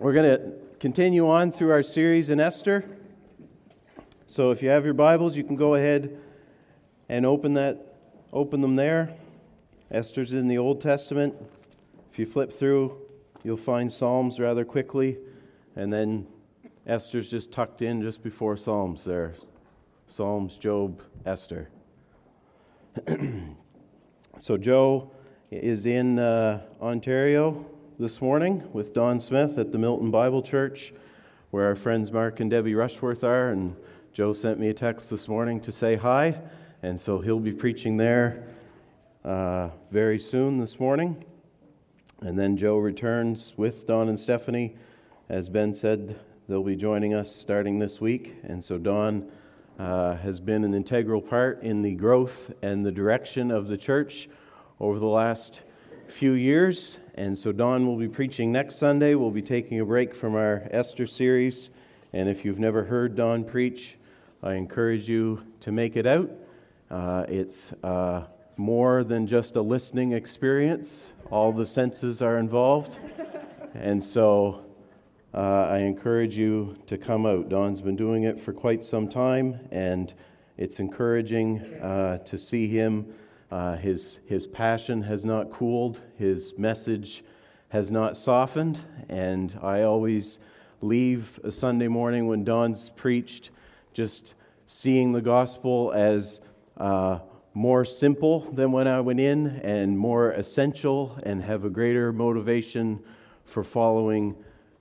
[0.00, 2.84] We're going to continue on through our series in Esther.
[4.28, 6.16] So if you have your Bibles, you can go ahead
[7.08, 7.96] and open that
[8.32, 9.12] open them there.
[9.90, 11.34] Esther's in the Old Testament.
[12.12, 12.96] If you flip through,
[13.42, 15.18] you'll find Psalms rather quickly,
[15.74, 16.28] and then
[16.86, 19.34] Esther's just tucked in just before Psalms there.
[20.06, 21.70] Psalms, Job, Esther.
[24.38, 25.10] so Joe
[25.50, 27.66] is in uh, Ontario
[28.00, 30.92] this morning with Don Smith at the Milton Bible Church,
[31.50, 33.48] where our friends Mark and Debbie Rushworth are.
[33.48, 33.74] And
[34.12, 36.40] Joe sent me a text this morning to say hi,
[36.84, 38.44] and so he'll be preaching there
[39.24, 41.24] uh, very soon this morning.
[42.20, 44.76] And then Joe returns with Don and Stephanie.
[45.28, 48.36] As Ben said, they'll be joining us starting this week.
[48.44, 49.28] And so Don
[49.76, 54.28] uh, has been an integral part in the growth and the direction of the church
[54.78, 55.62] over the last
[56.08, 56.98] few years.
[57.14, 59.14] And so Don will be preaching next Sunday.
[59.14, 61.70] We'll be taking a break from our Esther series.
[62.12, 63.96] And if you've never heard Don preach,
[64.42, 66.30] I encourage you to make it out.
[66.90, 68.24] Uh, it's uh,
[68.56, 72.98] more than just a listening experience, all the senses are involved.
[73.74, 74.64] and so
[75.34, 77.48] uh, I encourage you to come out.
[77.48, 80.14] Don's been doing it for quite some time, and
[80.56, 83.12] it's encouraging uh, to see him
[83.50, 87.24] uh, his, his passion has not cooled, his message
[87.70, 90.38] has not softened, and I always
[90.80, 93.50] leave a Sunday morning when Don's preached
[93.92, 94.34] just
[94.66, 96.40] seeing the gospel as
[96.76, 97.18] uh,
[97.54, 103.00] more simple than when I went in and more essential and have a greater motivation
[103.44, 104.36] for following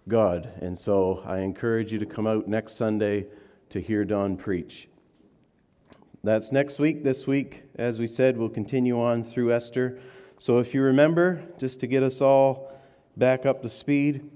[0.07, 0.51] God.
[0.61, 3.25] And so I encourage you to come out next Sunday
[3.69, 4.87] to hear Don preach.
[6.23, 7.03] That's next week.
[7.03, 9.99] This week, as we said, we'll continue on through Esther.
[10.39, 12.71] So if you remember, just to get us all
[13.15, 14.29] back up to speed,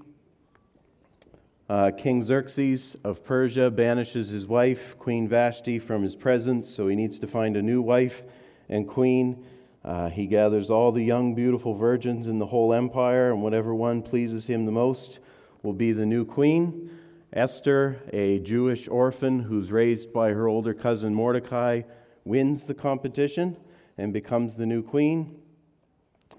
[1.68, 6.94] uh, King Xerxes of Persia banishes his wife, Queen Vashti, from his presence, so he
[6.94, 8.22] needs to find a new wife
[8.68, 9.44] and queen.
[9.84, 14.02] Uh, he gathers all the young, beautiful virgins in the whole empire, and whatever one
[14.02, 15.18] pleases him the most
[15.62, 16.90] will be the new queen.
[17.34, 21.80] Esther, a Jewish orphan who's raised by her older cousin Mordecai,
[22.24, 23.56] wins the competition
[23.96, 25.40] and becomes the new queen.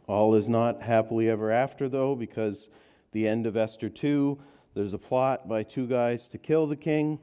[0.08, 2.70] All is not happily ever after, though, because
[3.12, 4.40] the end of Esther 2,
[4.76, 7.18] there's a plot by two guys to kill the king.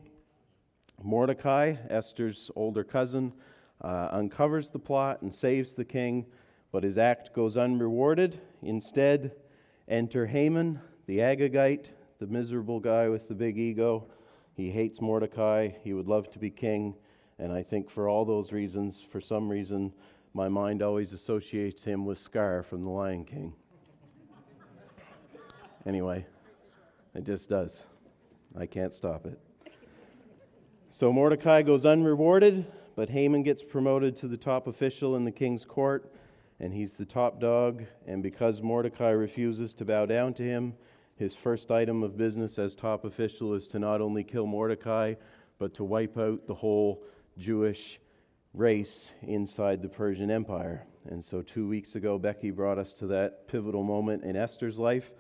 [1.00, 3.32] Mordecai, Esther's older cousin,
[3.82, 6.26] uh, uncovers the plot and saves the king,
[6.72, 8.40] but his act goes unrewarded.
[8.62, 9.30] Instead,
[9.88, 11.86] enter Haman, the Agagite,
[12.20, 14.06] the miserable guy with the big ego.
[14.54, 15.70] He hates Mordecai.
[15.82, 16.94] He would love to be king.
[17.38, 19.90] And I think for all those reasons, for some reason,
[20.34, 23.54] my mind always associates him with Scar from The Lion King.
[25.86, 26.26] anyway,
[27.14, 27.86] it just does.
[28.54, 29.40] I can't stop it.
[30.90, 32.66] So Mordecai goes unrewarded,
[32.96, 36.12] but Haman gets promoted to the top official in the king's court,
[36.58, 37.84] and he's the top dog.
[38.06, 40.74] And because Mordecai refuses to bow down to him,
[41.20, 45.12] his first item of business as top official is to not only kill Mordecai,
[45.58, 47.02] but to wipe out the whole
[47.36, 48.00] Jewish
[48.54, 50.82] race inside the Persian Empire.
[51.10, 55.12] And so, two weeks ago, Becky brought us to that pivotal moment in Esther's life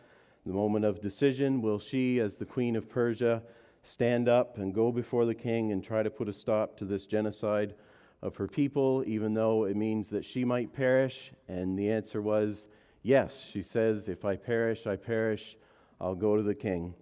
[0.46, 1.60] the moment of decision.
[1.60, 3.42] Will she, as the queen of Persia,
[3.82, 7.04] stand up and go before the king and try to put a stop to this
[7.04, 7.74] genocide
[8.22, 11.30] of her people, even though it means that she might perish?
[11.46, 12.68] And the answer was
[13.02, 13.46] yes.
[13.52, 15.58] She says, If I perish, I perish.
[16.00, 16.94] I'll go to the king.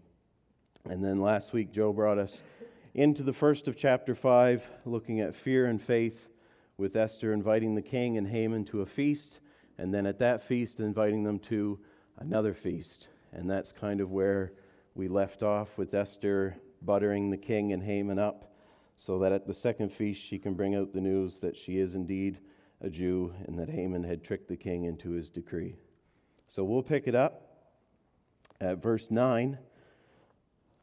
[0.89, 2.43] And then last week, Joe brought us
[2.95, 6.29] into the first of chapter 5, looking at fear and faith,
[6.79, 9.39] with Esther inviting the king and Haman to a feast,
[9.79, 11.79] and then at that feast, inviting them to
[12.19, 13.07] another feast.
[13.33, 14.53] And that's kind of where
[14.97, 18.53] we left off with Esther buttering the king and Haman up,
[18.97, 21.95] so that at the second feast, she can bring out the news that she is
[21.95, 22.39] indeed
[22.81, 25.77] a Jew and that Haman had tricked the king into his decree.
[26.49, 27.48] So we'll pick it up
[28.61, 29.59] at verse 9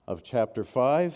[0.08, 1.16] of chapter 5,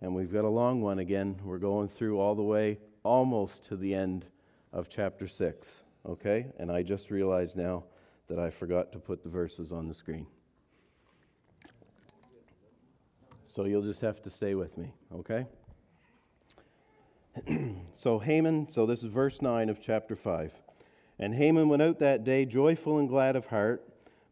[0.00, 1.36] and we've got a long one again.
[1.42, 4.26] We're going through all the way almost to the end
[4.72, 6.46] of chapter 6, okay?
[6.58, 7.84] And I just realized now
[8.28, 10.26] that I forgot to put the verses on the screen.
[13.44, 15.46] So you'll just have to stay with me, okay?
[17.92, 20.52] so Haman, so this is verse 9 of chapter 5.
[21.18, 23.82] And Haman went out that day joyful and glad of heart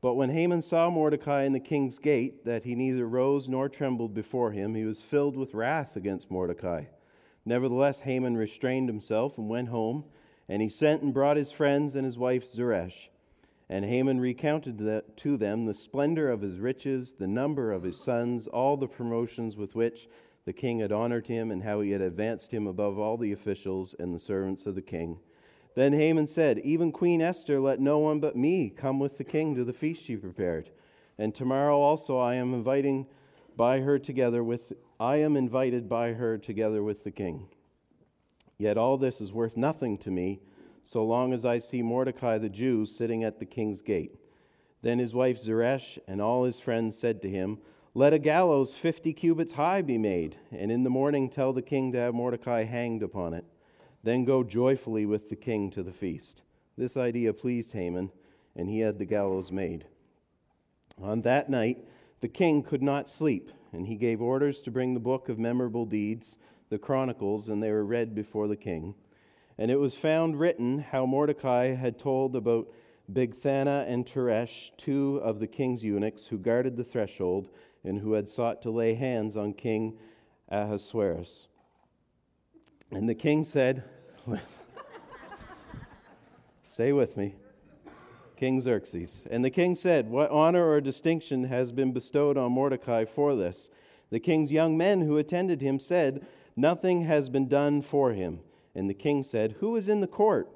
[0.06, 4.14] but when Haman saw Mordecai in the king's gate, that he neither rose nor trembled
[4.14, 6.84] before him, he was filled with wrath against Mordecai.
[7.44, 10.04] Nevertheless, Haman restrained himself and went home,
[10.48, 13.10] and he sent and brought his friends and his wife Zeresh.
[13.68, 14.78] And Haman recounted
[15.16, 19.56] to them the splendor of his riches, the number of his sons, all the promotions
[19.56, 20.08] with which
[20.44, 23.92] the king had honored him, and how he had advanced him above all the officials
[23.98, 25.18] and the servants of the king.
[25.76, 29.54] Then Haman said, Even Queen Esther, let no one but me come with the king
[29.54, 30.70] to the feast she prepared.
[31.18, 33.06] And tomorrow also I am inviting
[33.56, 37.48] by her together with I am invited by her together with the king.
[38.56, 40.40] Yet all this is worth nothing to me
[40.82, 44.16] so long as I see Mordecai the Jew sitting at the king's gate.
[44.80, 47.58] Then his wife Zeresh and all his friends said to him,
[47.92, 51.92] Let a gallows fifty cubits high be made, and in the morning tell the king
[51.92, 53.44] to have Mordecai hanged upon it.
[54.06, 56.42] Then go joyfully with the king to the feast.
[56.78, 58.12] This idea pleased Haman,
[58.54, 59.84] and he had the gallows made.
[61.02, 61.78] On that night,
[62.20, 65.84] the king could not sleep, and he gave orders to bring the book of memorable
[65.84, 66.38] deeds,
[66.68, 68.94] the Chronicles, and they were read before the king.
[69.58, 72.68] And it was found written how Mordecai had told about
[73.12, 77.48] Bigthana and Teresh, two of the king's eunuchs who guarded the threshold
[77.82, 79.98] and who had sought to lay hands on King
[80.48, 81.48] Ahasuerus.
[82.92, 83.82] And the king said,
[86.62, 87.34] Stay with me.
[88.36, 89.24] King Xerxes.
[89.30, 93.70] And the king said, What honor or distinction has been bestowed on Mordecai for this?
[94.10, 98.40] The king's young men who attended him said, Nothing has been done for him.
[98.74, 100.50] And the king said, Who is in the court?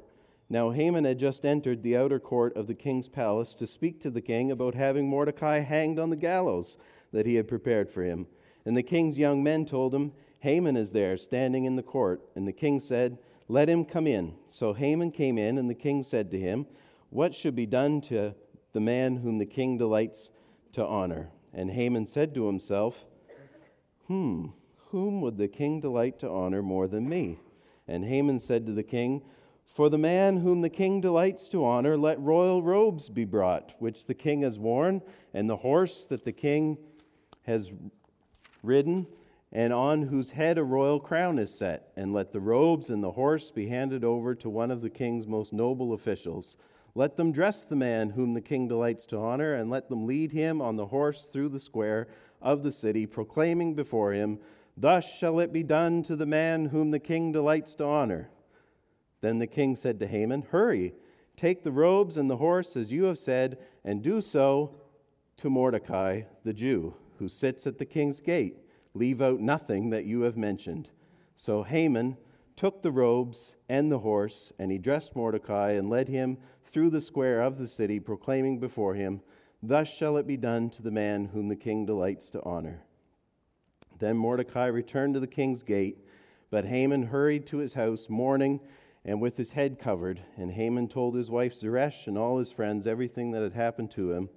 [0.51, 4.11] Now Haman had just entered the outer court of the king's palace to speak to
[4.11, 6.77] the king about having Mordecai hanged on the gallows
[7.13, 8.27] that he had prepared for him.
[8.67, 12.21] And the king's young men told him, Haman is there, standing in the court.
[12.35, 13.19] And the king said,
[13.51, 14.35] Let him come in.
[14.47, 16.67] So Haman came in, and the king said to him,
[17.09, 18.33] What should be done to
[18.73, 20.31] the man whom the king delights
[20.75, 21.31] to honor?
[21.53, 23.05] And Haman said to himself,
[24.07, 24.51] Hmm,
[24.91, 27.41] whom would the king delight to honor more than me?
[27.89, 29.21] And Haman said to the king,
[29.75, 34.07] For the man whom the king delights to honor, let royal robes be brought, which
[34.07, 35.03] the king has worn,
[35.35, 36.79] and the horse that the king
[37.47, 37.73] has
[38.63, 39.09] ridden,
[39.53, 41.93] and on whose head a royal crown is set.
[41.97, 45.27] And let the robes and the horse be handed over to one of the king's
[45.27, 46.57] most noble officials.
[46.95, 50.33] Let them dress the man whom the king delights to honor, and let them lead
[50.33, 52.09] him on the horse through the square
[52.43, 54.39] of the city, proclaiming before him,
[54.77, 58.31] Thus shall it be done to the man whom the king delights to honor.
[59.21, 60.95] Then the king said to Haman, Hurry,
[61.37, 64.75] take the robes and the horse as you have said, and do so
[65.39, 68.57] to Mordecai the Jew, who sits at the king's gate.
[68.95, 70.89] Leave out nothing that you have mentioned.
[71.35, 72.17] So Haman
[72.57, 77.01] took the robes and the horse, and he dressed Mordecai and led him through the
[77.01, 79.23] square of the city, proclaiming before him,
[79.63, 82.83] Thus shall it be done to the man whom the king delights to honor.
[83.99, 85.99] Then Mordecai returned to the king's gate,
[86.51, 88.61] but Haman hurried to his house, mourning
[89.05, 90.21] and with his head covered.
[90.37, 94.13] And Haman told his wife Zeresh and all his friends everything that had happened to
[94.13, 94.29] him.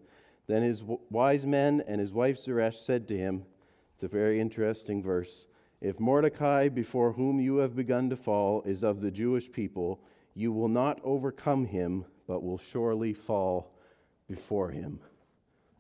[0.48, 3.46] Then his wise men and his wife Zeresh said to him,
[4.04, 5.48] It's a very interesting verse.
[5.80, 10.02] If Mordecai, before whom you have begun to fall, is of the Jewish people,
[10.36, 13.72] you will not overcome him, but will surely fall
[14.28, 15.00] before him.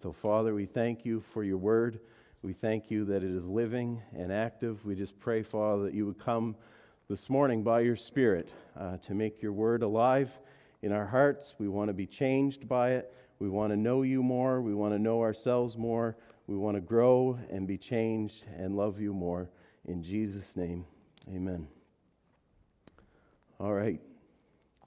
[0.01, 1.99] So, Father, we thank you for your word.
[2.43, 4.85] We thank you that it is living and active.
[4.85, 6.55] We just pray, Father, that you would come
[7.09, 8.47] this morning by your Spirit
[8.79, 10.31] uh, to make your word alive
[10.81, 11.55] in our hearts.
[11.59, 13.13] We want to be changed by it.
[13.39, 14.61] We want to know you more.
[14.61, 16.15] We want to know ourselves more.
[16.47, 19.49] We want to grow and be changed and love you more.
[19.85, 20.85] In Jesus' name,
[21.33, 21.67] amen.
[23.59, 24.01] All right.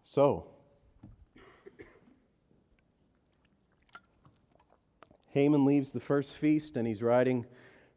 [0.03, 0.47] So,
[5.31, 7.45] Haman leaves the first feast and he's riding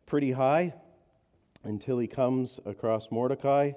[0.06, 0.74] pretty high
[1.64, 3.72] until he comes across Mordecai.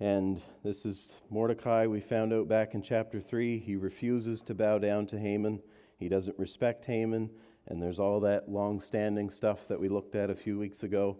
[0.00, 3.58] And this is Mordecai, we found out back in chapter 3.
[3.58, 5.60] He refuses to bow down to Haman,
[5.98, 7.30] he doesn't respect Haman,
[7.68, 11.16] and there's all that long standing stuff that we looked at a few weeks ago.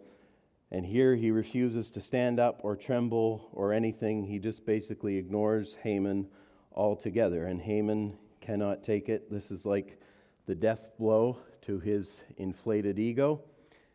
[0.70, 4.24] And here he refuses to stand up or tremble or anything.
[4.24, 6.26] He just basically ignores Haman
[6.74, 7.46] altogether.
[7.46, 9.30] And Haman cannot take it.
[9.30, 10.00] This is like
[10.46, 13.42] the death blow to his inflated ego,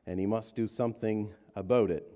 [0.05, 2.07] and he must do something about it.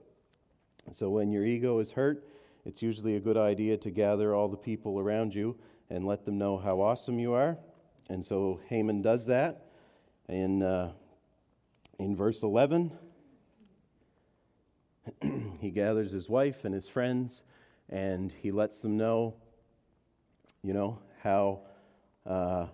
[0.92, 2.28] So, when your ego is hurt,
[2.66, 5.56] it's usually a good idea to gather all the people around you
[5.90, 7.58] and let them know how awesome you are.
[8.10, 9.67] And so Haman does that.
[10.30, 10.92] In, uh,
[12.00, 12.92] in verse 11,
[15.60, 17.44] he gathers his wife and his friends
[17.90, 19.36] and he lets them know,
[20.64, 21.62] you know, how
[22.26, 22.68] uh,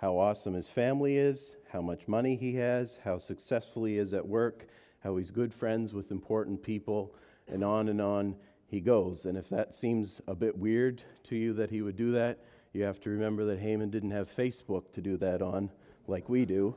[0.00, 4.26] how awesome his family is, how much money he has, how successful he is at
[4.26, 4.66] work,
[5.04, 7.14] how he's good friends with important people,
[7.48, 8.34] and on and on
[8.66, 9.26] he goes.
[9.26, 12.38] And if that seems a bit weird to you that he would do that,
[12.72, 15.68] you have to remember that Haman didn't have Facebook to do that on
[16.10, 16.74] like we do.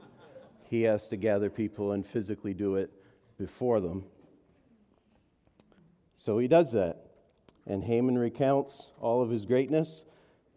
[0.69, 2.91] He has to gather people and physically do it
[3.37, 4.05] before them.
[6.15, 7.07] So he does that.
[7.65, 10.05] And Haman recounts all of his greatness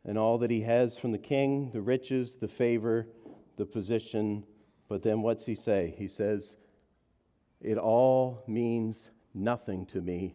[0.04, 3.08] and all that he has from the king the riches, the favor,
[3.56, 4.44] the position.
[4.88, 5.94] But then what's he say?
[5.98, 6.56] He says,
[7.60, 10.34] It all means nothing to me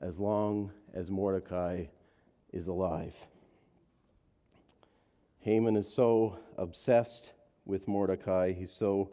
[0.00, 1.86] as long as Mordecai
[2.52, 3.14] is alive.
[5.40, 7.32] Haman is so obsessed
[7.68, 9.10] with Mordecai, he's so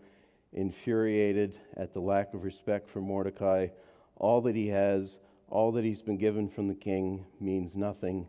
[0.53, 3.67] infuriated at the lack of respect for Mordecai.
[4.15, 5.19] All that he has,
[5.49, 8.25] all that he's been given from the king, means nothing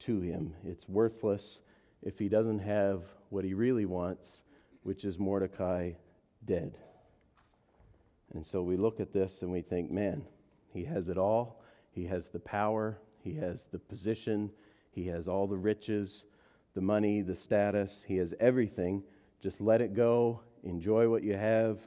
[0.00, 0.52] to him.
[0.66, 1.60] It's worthless
[2.02, 4.42] if he doesn't have what he really wants,
[4.82, 5.92] which is Mordecai
[6.44, 6.76] dead.
[8.34, 10.24] And so we look at this and we think, man,
[10.72, 11.62] he has it all.
[11.92, 14.50] He has the power, he has the position,
[14.92, 16.24] he has all the riches,
[16.74, 19.02] the money, the status, he has everything.
[19.42, 21.78] Just let it go, enjoy what you have,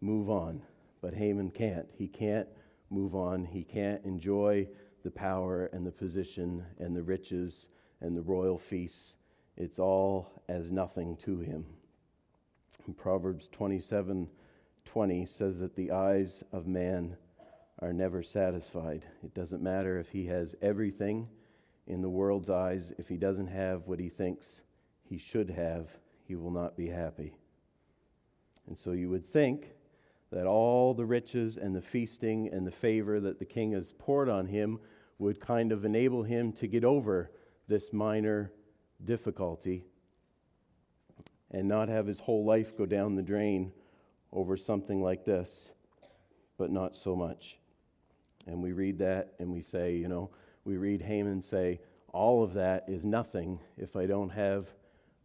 [0.00, 0.62] move on.
[1.02, 1.86] But Haman can't.
[1.96, 2.48] He can't
[2.90, 3.44] move on.
[3.44, 4.68] He can't enjoy
[5.02, 7.68] the power and the position and the riches
[8.00, 9.16] and the royal feasts.
[9.56, 11.64] It's all as nothing to him.
[12.86, 14.28] And Proverbs 27
[14.86, 17.16] 20 says that the eyes of man
[17.78, 19.04] are never satisfied.
[19.22, 21.28] It doesn't matter if he has everything
[21.86, 24.62] in the world's eyes, if he doesn't have what he thinks
[25.02, 25.88] he should have,
[26.30, 27.34] he will not be happy.
[28.68, 29.72] And so you would think
[30.30, 34.28] that all the riches and the feasting and the favor that the king has poured
[34.28, 34.78] on him
[35.18, 37.32] would kind of enable him to get over
[37.66, 38.52] this minor
[39.04, 39.82] difficulty
[41.50, 43.72] and not have his whole life go down the drain
[44.32, 45.72] over something like this,
[46.56, 47.58] but not so much.
[48.46, 50.30] And we read that and we say, you know,
[50.64, 51.80] we read Haman say,
[52.12, 54.68] all of that is nothing if I don't have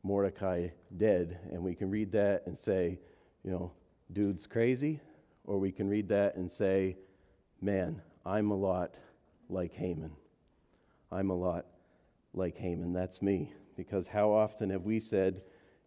[0.05, 1.39] Mordecai dead.
[1.51, 2.99] And we can read that and say,
[3.43, 3.71] you know,
[4.13, 5.01] dude's crazy.
[5.45, 6.95] Or we can read that and say,
[7.59, 8.93] man, I'm a lot
[9.49, 10.11] like Haman.
[11.11, 11.65] I'm a lot
[12.33, 12.93] like Haman.
[12.93, 13.51] That's me.
[13.75, 15.41] Because how often have we said,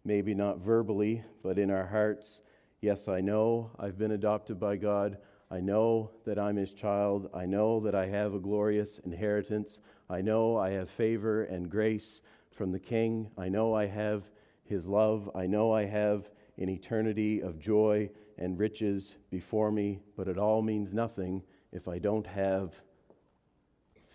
[0.05, 2.41] maybe not verbally, but in our hearts,
[2.81, 5.19] yes, I know I've been adopted by God.
[5.51, 7.31] I know that I'm his child.
[7.33, 9.81] I know that I have a glorious inheritance.
[10.11, 12.21] I know I have favor and grace
[12.59, 13.31] from the King.
[13.39, 14.25] I know I have
[14.65, 15.31] his love.
[15.33, 20.61] I know I have an eternity of joy and riches before me, but it all
[20.61, 22.75] means nothing if I don't have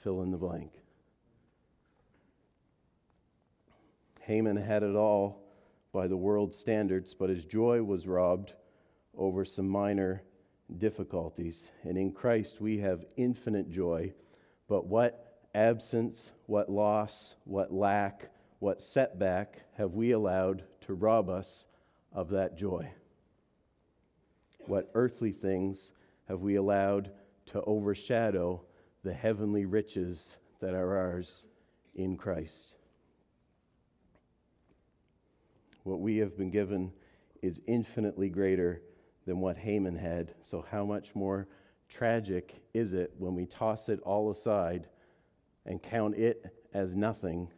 [0.03, 0.73] fill in the blank.
[4.21, 5.41] Haman had it all
[5.93, 8.53] by the world's standards, but his joy was robbed
[9.17, 10.21] over some minor
[10.79, 11.71] difficulties.
[11.83, 14.13] And in Christ, we have infinite joy.
[14.67, 18.29] But what absence, what loss, what lack,
[18.63, 21.65] what setback have we allowed to rob us
[22.13, 22.89] of that joy?
[24.67, 25.91] What earthly things
[26.29, 27.11] have we allowed
[27.47, 28.61] to overshadow
[29.03, 31.45] the heavenly riches that are ours
[31.95, 32.75] in Christ?
[35.83, 36.93] What we have been given
[37.41, 38.81] is infinitely greater
[39.25, 40.35] than what Haman had.
[40.41, 41.49] So, how much more
[41.89, 44.87] tragic is it when we toss it all aside
[45.65, 47.49] and count it as nothing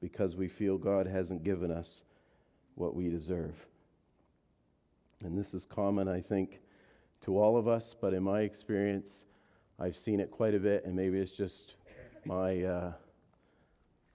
[0.00, 2.04] because we feel God hasn't given us
[2.74, 3.54] what we deserve?
[5.22, 6.60] And this is common, I think,
[7.24, 9.24] to all of us, but in my experience,
[9.78, 11.74] I've seen it quite a bit, and maybe it's just
[12.24, 12.92] my, uh,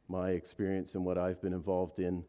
[0.08, 2.24] my experience and what I've been involved in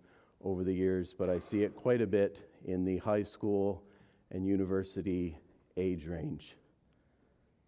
[0.44, 3.82] over the years, but I see it quite a bit in the high school
[4.30, 5.38] and university
[5.76, 6.56] age range.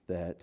[0.07, 0.43] That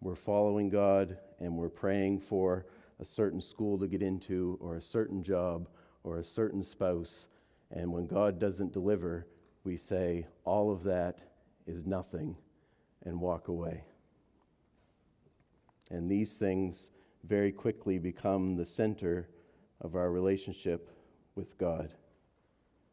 [0.00, 2.66] we're following God and we're praying for
[3.02, 5.68] a certain school to get into, or a certain job,
[6.04, 7.26] or a certain spouse.
[7.72, 9.26] And when God doesn't deliver,
[9.64, 11.18] we say, all of that
[11.66, 12.36] is nothing,
[13.04, 13.82] and walk away.
[15.90, 16.90] And these things
[17.24, 19.28] very quickly become the center
[19.80, 20.88] of our relationship
[21.34, 21.90] with God.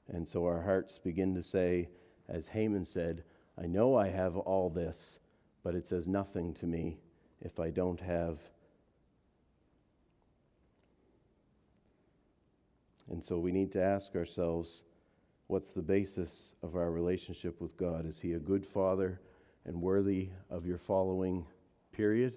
[0.07, 1.89] And so our hearts begin to say,
[2.27, 3.23] as Haman said,
[3.61, 5.19] I know I have all this,
[5.63, 6.97] but it says nothing to me
[7.41, 8.39] if I don't have.
[13.09, 14.83] And so we need to ask ourselves
[15.47, 18.05] what's the basis of our relationship with God?
[18.05, 19.19] Is He a good Father
[19.65, 21.45] and worthy of your following,
[21.91, 22.35] period?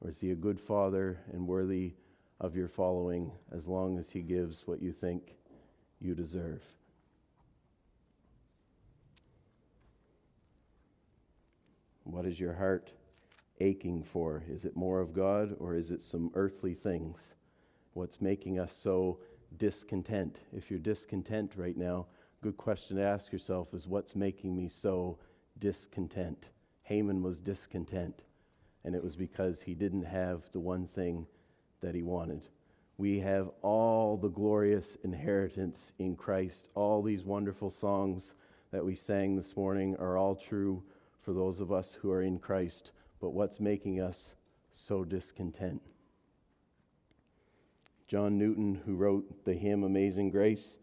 [0.00, 1.94] Or is He a good Father and worthy
[2.40, 5.34] of your following as long as He gives what you think
[6.00, 6.62] you deserve?
[12.04, 12.92] What is your heart
[13.60, 14.44] aching for?
[14.48, 17.34] Is it more of God or is it some earthly things?
[17.94, 19.18] What's making us so
[19.56, 20.40] discontent?
[20.52, 22.06] If you're discontent right now,
[22.42, 25.18] good question to ask yourself is what's making me so
[25.58, 26.50] discontent?
[26.82, 28.22] Haman was discontent,
[28.84, 31.26] and it was because he didn't have the one thing
[31.80, 32.46] that he wanted.
[32.96, 36.68] We have all the glorious inheritance in Christ.
[36.74, 38.34] All these wonderful songs
[38.72, 40.82] that we sang this morning are all true
[41.22, 42.92] for those of us who are in Christ.
[43.20, 44.34] But what's making us
[44.72, 45.80] so discontent?
[48.08, 50.78] John Newton, who wrote the hymn Amazing Grace,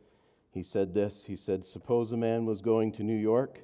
[0.52, 3.62] he said this He said, Suppose a man was going to New York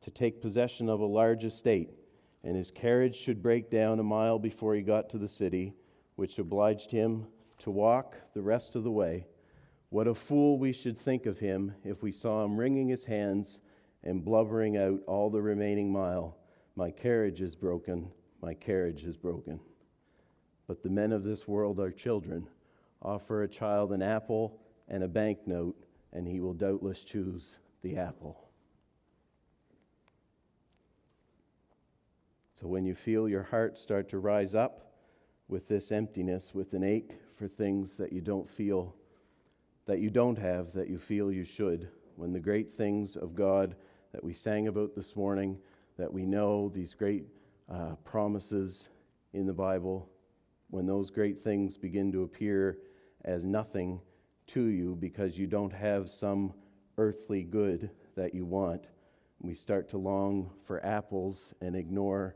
[0.00, 1.90] to take possession of a large estate,
[2.42, 5.74] and his carriage should break down a mile before he got to the city,
[6.16, 7.28] which obliged him
[7.58, 9.26] to walk the rest of the way.
[9.90, 13.60] What a fool we should think of him if we saw him wringing his hands
[14.02, 16.36] and blubbering out all the remaining mile
[16.74, 18.10] My carriage is broken,
[18.42, 19.60] my carriage is broken.
[20.66, 22.48] But the men of this world are children
[23.02, 25.76] Offer a child an apple and a banknote,
[26.12, 28.48] and he will doubtless choose the apple.
[32.54, 34.94] So when you feel your heart start to rise up
[35.46, 38.96] with this emptiness, with an ache for things that you don't feel,
[39.86, 43.76] that you don't have, that you feel you should, when the great things of God
[44.12, 45.56] that we sang about this morning,
[45.98, 47.26] that we know, these great
[47.72, 48.88] uh, promises
[49.34, 50.08] in the Bible,
[50.70, 52.78] when those great things begin to appear
[53.24, 54.00] as nothing
[54.48, 56.52] to you because you don't have some
[56.96, 58.84] earthly good that you want.
[59.40, 62.34] We start to long for apples and ignore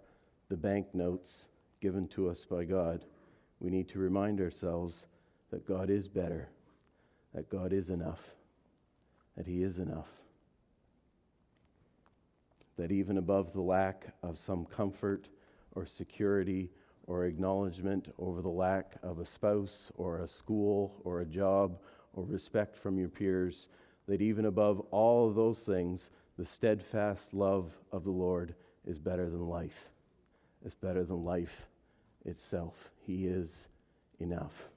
[0.49, 1.47] the banknotes
[1.81, 3.05] given to us by God.
[3.59, 5.07] We need to remind ourselves
[5.51, 6.49] that God is better,
[7.35, 8.21] that God is enough,
[9.37, 10.09] that He is enough.
[12.77, 15.29] That even above the lack of some comfort
[15.75, 16.71] or security
[17.07, 21.79] or acknowledgement over the lack of a spouse or a school or a job
[22.15, 23.69] or respect from your peers,
[24.07, 28.55] that even above all of those things, the steadfast love of the Lord
[28.87, 29.91] is better than life.
[30.65, 31.69] It's better than life
[32.25, 32.91] itself.
[33.07, 33.69] He is
[34.21, 34.72] enough.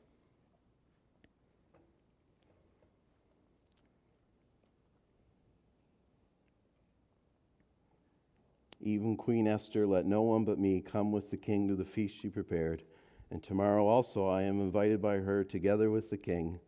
[8.85, 12.19] Even Queen Esther, let no one but me come with the king to the feast
[12.21, 12.83] she prepared.
[13.31, 16.59] And tomorrow also I am invited by her together with the king.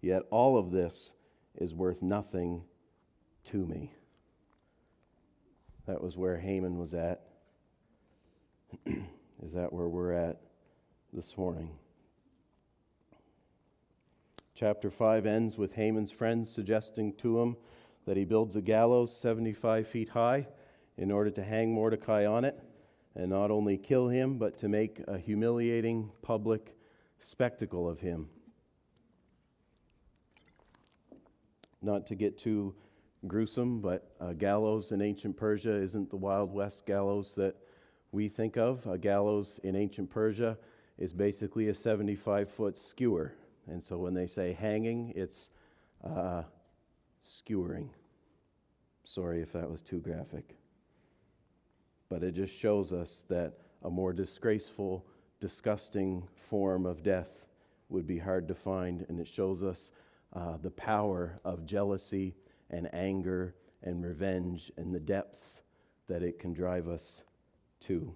[0.00, 1.12] Yet all of this
[1.54, 2.62] is worth nothing
[3.50, 3.92] to me.
[5.86, 7.20] That was where Haman was at.
[8.86, 10.40] is that where we're at
[11.12, 11.68] this morning?
[14.54, 17.54] Chapter 5 ends with Haman's friends suggesting to him
[18.06, 20.46] that he builds a gallows 75 feet high
[20.98, 22.58] in order to hang Mordecai on it
[23.14, 26.76] and not only kill him, but to make a humiliating public
[27.18, 28.28] spectacle of him.
[31.82, 32.74] Not to get too
[33.26, 37.56] gruesome, but a gallows in ancient Persia isn't the Wild West gallows that
[38.12, 38.86] we think of.
[38.86, 40.58] A gallows in ancient Persia
[40.98, 43.34] is basically a 75 foot skewer.
[43.66, 45.50] And so when they say hanging, it's
[46.04, 46.42] uh,
[47.22, 47.88] skewering.
[49.04, 50.56] Sorry if that was too graphic
[52.08, 55.04] but it just shows us that a more disgraceful,
[55.40, 57.46] disgusting form of death
[57.88, 59.90] would be hard to find, and it shows us
[60.32, 62.34] uh, the power of jealousy
[62.70, 65.60] and anger and revenge and the depths
[66.08, 67.22] that it can drive us
[67.80, 68.12] to.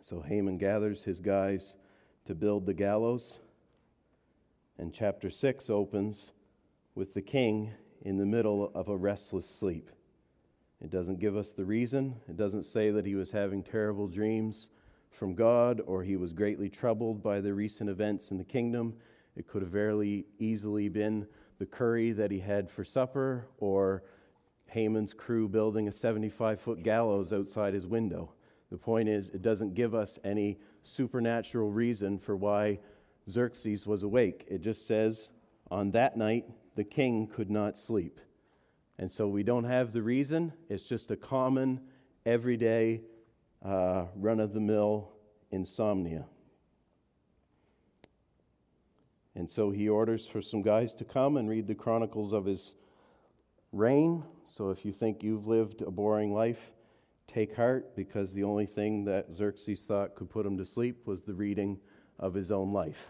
[0.00, 1.76] So Haman gathers his guys
[2.26, 3.38] to build the gallows,
[4.78, 6.32] and chapter 6 opens
[6.94, 9.90] with the king in the middle of a restless sleep.
[10.86, 12.14] It doesn't give us the reason.
[12.28, 14.68] It doesn't say that he was having terrible dreams
[15.10, 18.94] from God or he was greatly troubled by the recent events in the kingdom.
[19.34, 21.26] It could have very easily been
[21.58, 24.04] the curry that he had for supper or
[24.66, 28.30] Haman's crew building a 75 foot gallows outside his window.
[28.70, 32.78] The point is, it doesn't give us any supernatural reason for why
[33.28, 34.46] Xerxes was awake.
[34.48, 35.30] It just says,
[35.68, 36.44] on that night,
[36.76, 38.20] the king could not sleep.
[38.98, 40.52] And so we don't have the reason.
[40.68, 41.80] It's just a common,
[42.24, 43.02] everyday,
[43.64, 45.10] uh, run of the mill
[45.50, 46.24] insomnia.
[49.34, 52.74] And so he orders for some guys to come and read the chronicles of his
[53.72, 54.24] reign.
[54.48, 56.72] So if you think you've lived a boring life,
[57.26, 61.20] take heart because the only thing that Xerxes thought could put him to sleep was
[61.22, 61.78] the reading
[62.18, 63.08] of his own life.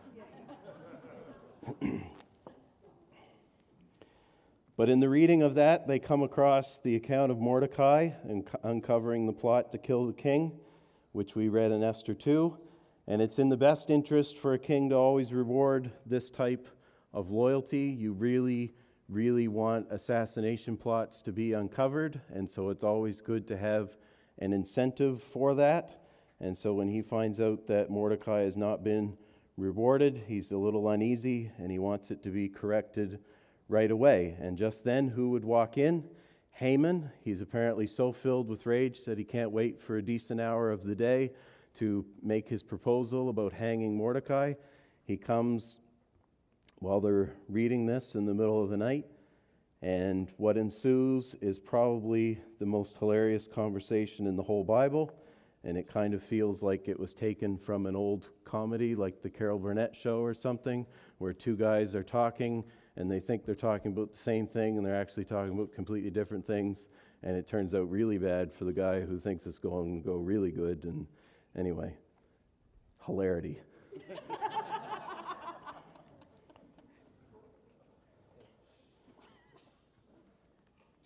[4.76, 9.26] But in the reading of that, they come across the account of Mordecai and uncovering
[9.26, 10.52] the plot to kill the king,
[11.12, 12.54] which we read in Esther 2.
[13.06, 16.68] And it's in the best interest for a king to always reward this type
[17.14, 17.96] of loyalty.
[17.98, 18.74] You really,
[19.08, 23.96] really want assassination plots to be uncovered, and so it's always good to have
[24.40, 26.02] an incentive for that.
[26.38, 29.16] And so when he finds out that Mordecai has not been
[29.56, 33.20] rewarded, he's a little uneasy and he wants it to be corrected
[33.68, 34.36] right away.
[34.40, 36.04] And just then, who would walk in?
[36.52, 37.10] Haman.
[37.22, 40.84] He's apparently so filled with rage that he can't wait for a decent hour of
[40.84, 41.32] the day
[41.74, 44.54] to make his proposal about hanging Mordecai.
[45.04, 45.80] He comes
[46.78, 49.04] while they're reading this in the middle of the night.
[49.82, 55.12] And what ensues is probably the most hilarious conversation in the whole Bible.
[55.64, 59.28] And it kind of feels like it was taken from an old comedy like the
[59.28, 60.86] Carol Burnett show or something,
[61.18, 62.64] where two guys are talking
[62.96, 66.10] and they think they're talking about the same thing and they're actually talking about completely
[66.10, 66.88] different things.
[67.22, 70.14] And it turns out really bad for the guy who thinks it's going to go
[70.14, 70.84] really good.
[70.84, 71.06] And
[71.56, 71.94] anyway,
[73.04, 73.60] hilarity.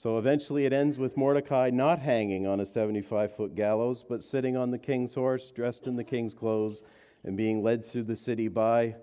[0.00, 4.56] So eventually it ends with Mordecai not hanging on a 75 foot gallows, but sitting
[4.56, 6.82] on the king's horse, dressed in the king's clothes,
[7.24, 8.94] and being led through the city by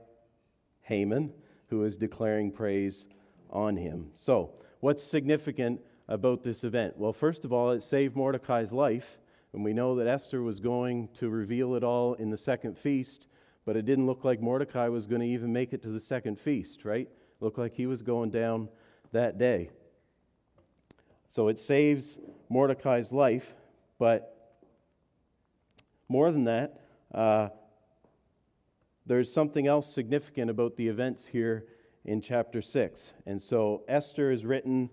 [0.81, 1.31] Haman,
[1.69, 3.05] who is declaring praise
[3.49, 4.07] on him.
[4.13, 6.97] So, what's significant about this event?
[6.97, 9.19] Well, first of all, it saved Mordecai's life,
[9.53, 13.27] and we know that Esther was going to reveal it all in the second feast,
[13.65, 16.39] but it didn't look like Mordecai was going to even make it to the second
[16.39, 17.07] feast, right?
[17.07, 18.69] It looked like he was going down
[19.11, 19.69] that day.
[21.29, 22.17] So it saves
[22.49, 23.53] Mordecai's life,
[23.99, 24.33] but
[26.07, 26.79] more than that,
[27.13, 27.49] uh,
[29.07, 31.65] there's something else significant about the events here
[32.03, 33.13] in chapter 6.
[33.25, 34.89] And so Esther is written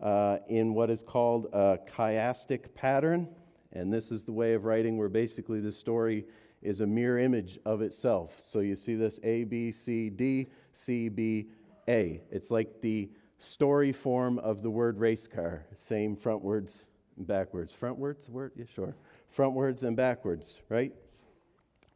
[0.00, 3.28] uh, in what is called a chiastic pattern.
[3.72, 6.24] And this is the way of writing where basically the story
[6.62, 8.34] is a mirror image of itself.
[8.42, 11.48] So you see this A, B, C, D, C, B,
[11.88, 12.22] A.
[12.30, 15.66] It's like the story form of the word race car.
[15.76, 16.86] Same frontwards
[17.18, 17.72] and backwards.
[17.78, 18.52] Frontwards, word?
[18.56, 18.96] Yeah, sure.
[19.36, 20.92] Frontwards and backwards, right?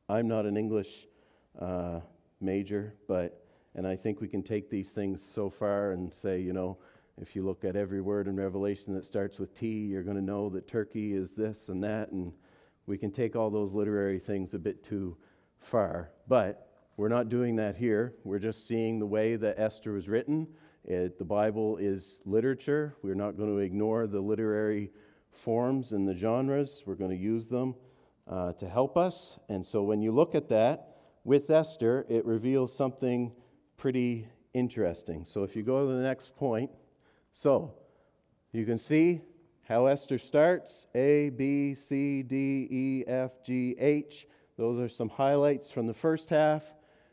[0.08, 1.06] I'm not an English
[1.60, 2.00] uh,
[2.40, 6.52] major, but, and I think we can take these things so far and say, you
[6.52, 6.78] know,
[7.20, 10.22] if you look at every word in Revelation that starts with T, you're going to
[10.22, 12.32] know that Turkey is this and that, and
[12.86, 15.16] we can take all those literary things a bit too
[15.58, 16.10] far.
[16.26, 18.14] But we're not doing that here.
[18.24, 20.46] We're just seeing the way that Esther was written
[20.84, 22.96] it, the Bible is literature.
[23.02, 24.90] We're not going to ignore the literary
[25.30, 26.82] forms and the genres.
[26.84, 27.76] We're going to use them
[28.28, 29.38] uh, to help us.
[29.48, 30.91] And so when you look at that
[31.24, 33.32] with Esther, it reveals something
[33.76, 35.24] pretty interesting.
[35.24, 36.70] So if you go to the next point,
[37.32, 37.74] so
[38.52, 39.20] you can see
[39.68, 44.26] how Esther starts A, B, C, D, E, F, G, H.
[44.58, 46.62] Those are some highlights from the first half.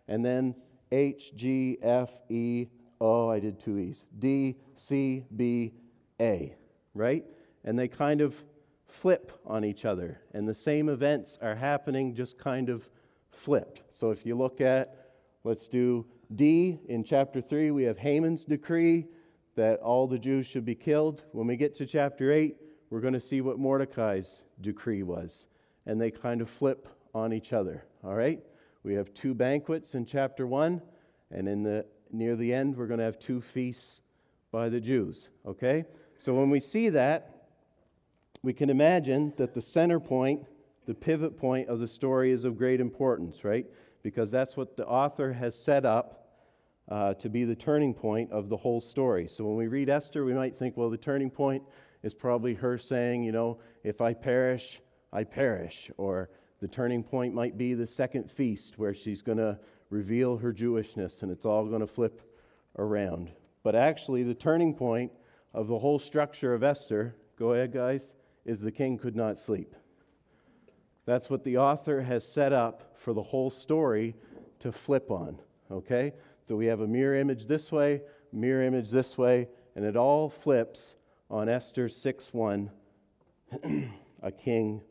[0.07, 0.55] And then
[0.91, 2.67] H, G, F, E,
[3.01, 4.05] Oh, I did two E's.
[4.17, 5.73] D, C, B,
[6.19, 6.53] A,
[6.93, 7.25] right?
[7.63, 8.35] And they kind of
[8.87, 10.19] flip on each other.
[10.33, 12.89] And the same events are happening, just kind of
[13.31, 13.83] flipped.
[13.91, 15.11] So if you look at,
[15.43, 19.07] let's do D in chapter 3, we have Haman's decree
[19.55, 21.23] that all the Jews should be killed.
[21.31, 22.55] When we get to chapter 8,
[22.89, 25.47] we're going to see what Mordecai's decree was.
[25.85, 28.39] And they kind of flip on each other, all right?
[28.83, 30.81] We have two banquets in chapter 1,
[31.31, 34.01] and in the near the end, we're going to have two feasts
[34.51, 35.29] by the Jews.
[35.45, 35.85] Okay?
[36.17, 37.47] So when we see that,
[38.41, 40.45] we can imagine that the center point,
[40.89, 43.67] the pivot point of the story is of great importance, right?
[44.01, 46.31] Because that's what the author has set up
[46.89, 49.27] uh, to be the turning point of the whole story.
[49.27, 51.61] So when we read Esther, we might think, well, the turning point
[52.01, 54.81] is probably her saying, you know, if I perish,
[55.13, 55.91] I perish.
[55.97, 59.59] Or the turning point might be the second feast where she's going to
[59.91, 62.35] reveal her Jewishness, and it's all going to flip
[62.79, 63.29] around.
[63.61, 65.11] But actually, the turning point
[65.53, 69.75] of the whole structure of Esther, go ahead, guys, is the king could not sleep.
[71.09, 74.15] That's what the author has set up for the whole story
[74.59, 75.39] to flip on,
[75.71, 76.13] okay?
[76.47, 80.29] So we have a mirror image this way, mirror image this way, and it all
[80.29, 80.97] flips
[81.31, 82.69] on Esther 6 1,
[84.21, 84.81] a king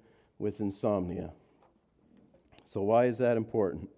[0.40, 1.30] with insomnia.
[2.64, 3.88] So, why is that important?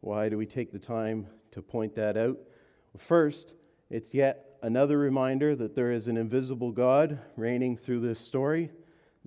[0.00, 2.38] Why do we take the time to point that out?
[2.96, 3.52] First,
[3.90, 8.70] it's yet another reminder that there is an invisible God reigning through this story.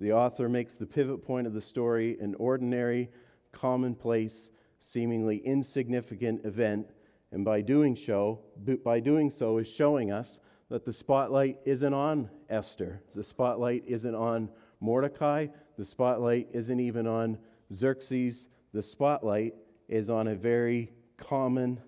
[0.00, 3.10] The author makes the pivot point of the story an ordinary,
[3.52, 6.88] commonplace, seemingly insignificant event,
[7.32, 8.40] and by doing so,
[8.82, 13.02] by doing so is showing us that the spotlight isn't on Esther.
[13.14, 14.48] The spotlight isn't on
[14.80, 15.48] Mordecai.
[15.76, 17.38] The spotlight isn't even on
[17.70, 19.54] Xerxes, the spotlight
[19.88, 21.78] is on a very common,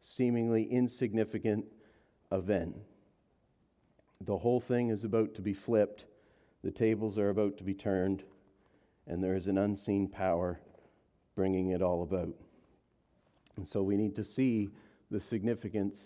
[0.00, 1.64] seemingly insignificant
[2.30, 2.76] event.
[4.20, 6.04] The whole thing is about to be flipped,
[6.62, 8.22] the tables are about to be turned,
[9.06, 10.60] and there is an unseen power
[11.34, 12.34] bringing it all about.
[13.56, 14.70] And so we need to see
[15.10, 16.02] the significance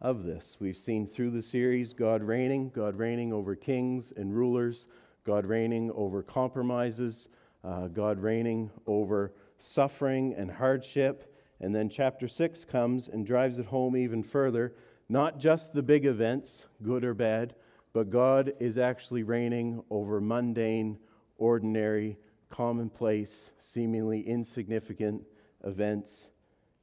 [0.00, 0.56] of this.
[0.60, 4.86] We've seen through the series God reigning, God reigning over kings and rulers,
[5.24, 7.28] God reigning over compromises,
[7.64, 11.34] uh, God reigning over suffering and hardship.
[11.60, 14.74] And then chapter 6 comes and drives it home even further.
[15.08, 17.54] Not just the big events, good or bad,
[17.94, 20.98] but God is actually reigning over mundane,
[21.38, 22.18] ordinary,
[22.50, 25.22] commonplace, seemingly insignificant
[25.64, 26.28] events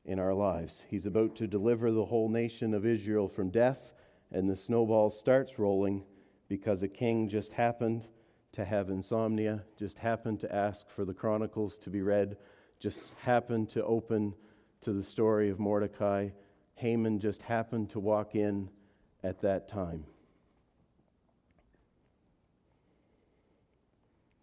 [0.06, 0.84] in our lives.
[0.88, 3.92] He's about to deliver the whole nation of Israel from death,
[4.32, 6.04] and the snowball starts rolling
[6.48, 8.08] because a king just happened
[8.54, 12.38] to have insomnia, just happened to ask for the Chronicles to be read,
[12.80, 14.34] just happened to open
[14.80, 16.30] to the story of Mordecai.
[16.76, 18.70] Haman just happened to walk in
[19.24, 20.06] at that time.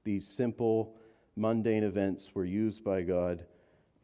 [0.09, 0.97] These simple,
[1.37, 3.45] mundane events were used by God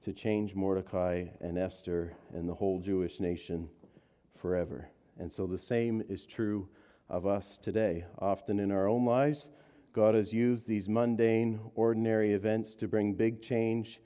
[0.02, 3.70] to change Mordecai and Esther and the whole Jewish nation
[4.36, 4.86] forever.
[5.18, 6.68] And so the same is true
[7.08, 8.04] of us today.
[8.18, 9.48] Often in our own lives,
[9.94, 13.98] God has used these mundane, ordinary events to bring big change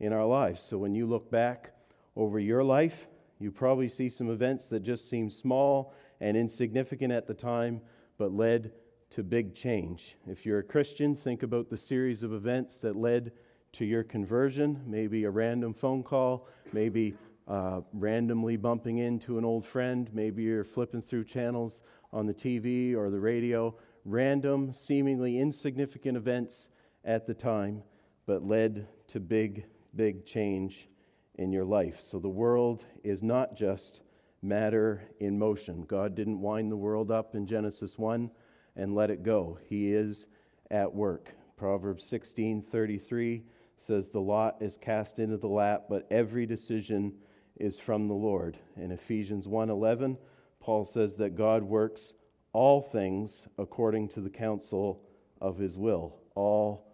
[0.00, 0.60] in our lives.
[0.60, 1.70] So when you look back
[2.16, 3.06] over your life,
[3.38, 7.80] you probably see some events that just seem small and insignificant at the time,
[8.18, 8.72] but led
[9.10, 10.16] to big change.
[10.26, 13.32] If you're a Christian, think about the series of events that led
[13.74, 17.14] to your conversion, maybe a random phone call, maybe
[17.48, 22.94] uh, randomly bumping into an old friend, maybe you're flipping through channels on the TV
[22.94, 26.68] or the radio, random, seemingly insignificant events
[27.04, 27.82] at the time,
[28.26, 29.64] but led to big,
[29.94, 30.88] big change
[31.36, 32.00] in your life.
[32.00, 34.00] So the world is not just
[34.40, 35.84] matter in motion.
[35.88, 38.30] God didn't wind the world up in Genesis 1
[38.76, 39.58] and let it go.
[39.68, 40.26] He is
[40.70, 41.30] at work.
[41.56, 43.42] Proverbs 16:33
[43.76, 47.12] says, The lot is cast into the lap, but every decision
[47.56, 48.58] is from the Lord.
[48.76, 50.16] In Ephesians 1:11,
[50.60, 52.14] Paul says that God works
[52.52, 55.02] all things according to the counsel
[55.40, 56.16] of his will.
[56.34, 56.86] All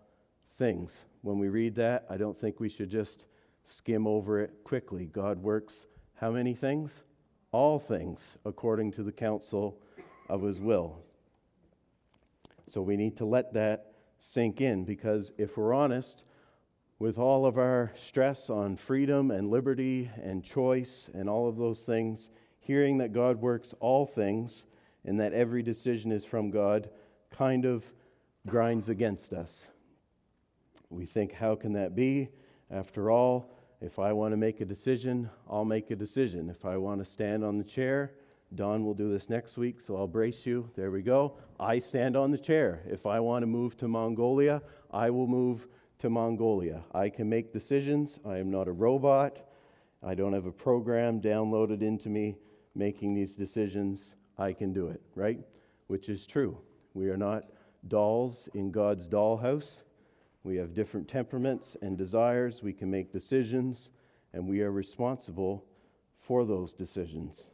[0.57, 1.05] things.
[1.23, 3.25] When we read that, I don't think we should just
[3.65, 5.07] skim over it quickly.
[5.07, 7.01] God works how many things?
[7.53, 9.81] All things according to the counsel
[10.29, 10.99] of his will.
[12.71, 16.23] So we need to let that sink in because if we're honest,
[17.01, 21.83] with all of our stress on freedom and liberty and choice and all of those
[21.83, 22.29] things,
[22.61, 24.67] hearing that God works all things
[25.05, 26.91] and that every decision is from God
[27.33, 27.85] kind of
[28.47, 29.67] grinds against us.
[30.91, 32.29] We think, how can that be?
[32.71, 36.49] After all, if I want to make a decision, I'll make a decision.
[36.49, 38.13] If I want to stand on the chair,
[38.55, 40.69] Don will do this next week, so I'll brace you.
[40.75, 41.37] There we go.
[41.61, 42.83] I stand on the chair.
[42.87, 44.61] If I want to move to Mongolia,
[44.91, 45.69] I will move
[46.01, 46.83] to Mongolia.
[46.93, 48.19] I can make decisions.
[48.27, 49.39] I am not a robot.
[50.03, 52.37] I don't have a program downloaded into me
[52.75, 54.17] making these decisions.
[54.39, 55.39] I can do it, right?
[55.87, 56.59] Which is true.
[56.95, 57.45] We are not
[57.87, 59.83] dolls in God's dollhouse.
[60.43, 62.63] We have different temperaments and desires.
[62.63, 63.91] We can make decisions,
[64.33, 65.65] and we are responsible
[66.19, 67.49] for those decisions.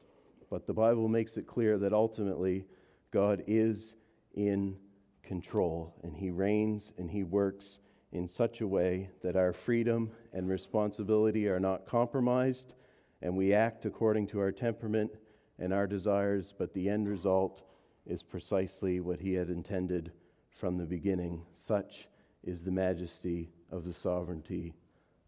[0.50, 2.66] But the Bible makes it clear that ultimately
[3.10, 3.96] God is
[4.34, 4.76] in
[5.22, 7.78] control, and He reigns and He works
[8.12, 12.74] in such a way that our freedom and responsibility are not compromised
[13.22, 15.10] and we act according to our temperament
[15.58, 17.62] and our desires, but the end result
[18.06, 20.12] is precisely what He had intended
[20.50, 21.42] from the beginning.
[21.52, 22.08] Such
[22.44, 24.74] is the majesty of the sovereignty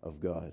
[0.03, 0.53] of God.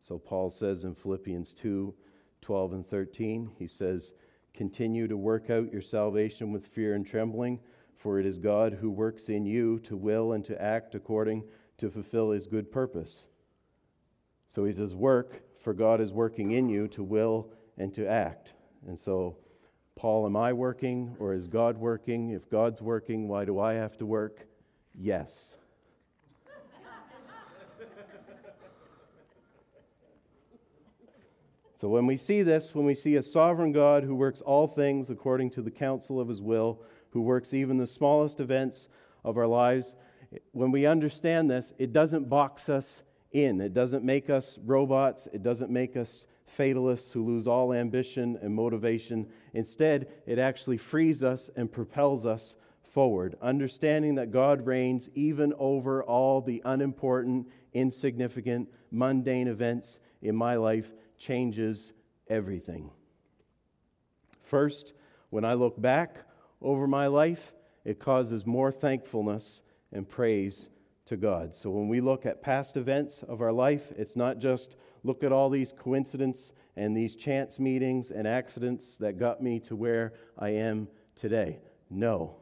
[0.00, 1.94] So Paul says in Philippians 2
[2.42, 4.14] 12 and 13, he says,
[4.54, 7.60] Continue to work out your salvation with fear and trembling
[8.00, 11.44] for it is God who works in you to will and to act according
[11.76, 13.26] to fulfill his good purpose.
[14.48, 18.54] So he says, Work, for God is working in you to will and to act.
[18.86, 19.36] And so,
[19.96, 22.30] Paul, am I working or is God working?
[22.30, 24.46] If God's working, why do I have to work?
[24.94, 25.56] Yes.
[31.80, 35.08] So, when we see this, when we see a sovereign God who works all things
[35.08, 38.90] according to the counsel of his will, who works even the smallest events
[39.24, 39.94] of our lives.
[40.52, 43.62] When we understand this, it doesn't box us in.
[43.62, 45.26] It doesn't make us robots.
[45.32, 49.26] It doesn't make us fatalists who lose all ambition and motivation.
[49.54, 56.02] Instead, it actually frees us and propels us forward, understanding that God reigns even over
[56.02, 61.92] all the unimportant, insignificant, mundane events in my life changes
[62.28, 62.90] everything.
[64.42, 64.94] First,
[65.28, 66.16] when I look back
[66.60, 67.52] over my life,
[67.84, 70.70] it causes more thankfulness and praise
[71.06, 71.54] to God.
[71.54, 75.32] So when we look at past events of our life, it's not just look at
[75.32, 80.50] all these coincidences and these chance meetings and accidents that got me to where I
[80.50, 81.58] am today.
[81.90, 82.36] No.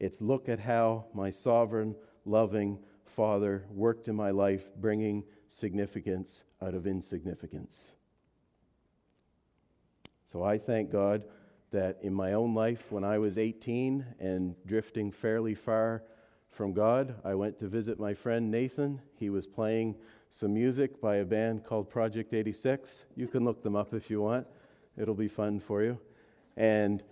[0.00, 6.74] It's look at how my sovereign, loving Father worked in my life, bringing significance out
[6.74, 7.92] of insignificance.
[10.30, 11.24] So I thank God
[11.70, 16.02] that in my own life, when I was 18 and drifting fairly far
[16.50, 19.00] from God, I went to visit my friend Nathan.
[19.14, 19.94] He was playing
[20.30, 23.04] some music by a band called Project 86.
[23.16, 24.46] You can look them up if you want,
[24.96, 25.98] it'll be fun for you.
[26.56, 27.02] And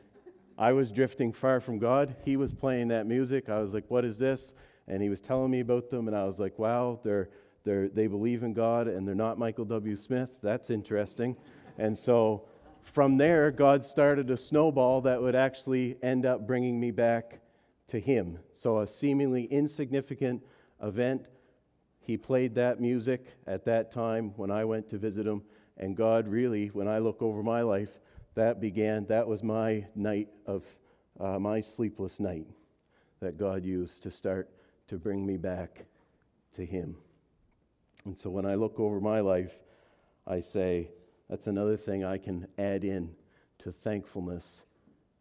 [0.59, 2.17] I was drifting far from God.
[2.25, 3.49] He was playing that music.
[3.49, 4.53] I was like, What is this?
[4.89, 7.29] And he was telling me about them, and I was like, Wow, they're,
[7.67, 9.97] they're, they believe in God and they're not Michael W.
[9.97, 10.31] Smith.
[10.43, 11.37] That's interesting.
[11.77, 12.45] And so
[12.81, 17.41] from there, God started a snowball that would actually end up bringing me back
[17.89, 18.39] to Him.
[18.55, 20.43] So, a seemingly insignificant
[20.83, 21.27] event,
[22.01, 25.43] He played that music at that time when I went to visit Him.
[25.77, 28.01] And God really, when I look over my life,
[28.35, 30.65] that began, that was my night of,
[31.21, 32.47] uh, my sleepless night
[33.21, 34.49] that God used to start
[34.89, 35.85] to bring me back
[36.55, 36.97] to Him.
[38.07, 39.53] And so when I look over my life,
[40.29, 40.91] I say,
[41.29, 43.11] that's another thing I can add in
[43.59, 44.63] to thankfulness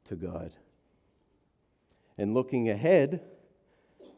[0.05, 0.51] to God.
[2.19, 3.21] And looking ahead,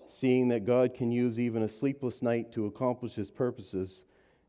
[0.06, 4.04] seeing that God can use even a sleepless night to accomplish his purposes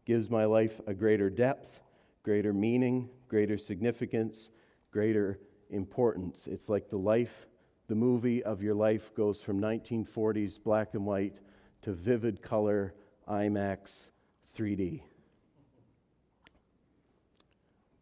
[0.05, 1.81] gives my life a greater depth,
[2.25, 4.51] greater meaning, greater significance,
[4.91, 5.39] greater
[5.71, 6.49] importance.
[6.49, 7.47] It's like the life,
[7.87, 11.39] the movie of your life goes from 1940s black and white
[11.83, 12.95] to vivid color
[13.29, 14.09] IMAX
[14.57, 15.03] 3D.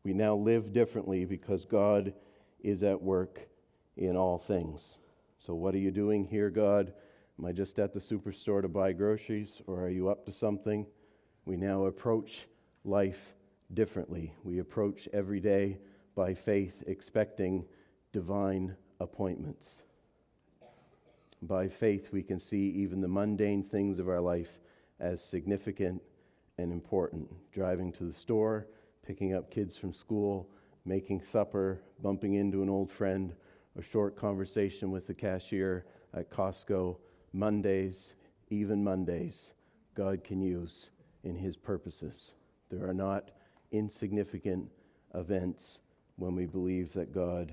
[0.05, 2.15] We now live differently because God
[2.61, 3.41] is at work
[3.97, 4.99] in all things.
[5.37, 6.93] So, what are you doing here, God?
[7.41, 10.87] Am I just at the superstore to buy groceries, or are you up to something?
[11.45, 12.47] We now approach
[12.85, 13.35] life
[13.75, 14.33] differently.
[14.45, 15.79] We approach every day
[16.15, 17.65] by faith, expecting
[18.13, 19.83] divine appointments.
[21.43, 24.61] By faith, we can see even the mundane things of our life
[25.01, 26.03] as significant
[26.59, 27.29] and important.
[27.53, 28.67] Driving to the store,
[29.07, 30.49] picking up kids from school,
[30.85, 33.35] making supper, bumping into an old friend,
[33.79, 36.97] a short conversation with the cashier at Costco,
[37.33, 38.13] Mondays,
[38.49, 39.53] even Mondays,
[39.95, 40.91] God can use
[41.25, 42.33] in His purposes.
[42.71, 43.31] There are not
[43.73, 44.69] insignificant
[45.15, 45.81] events
[46.17, 47.53] when we believe that God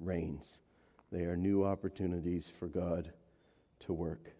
[0.00, 0.60] reigns.
[1.10, 3.12] They are new opportunities for God
[3.80, 4.32] to work.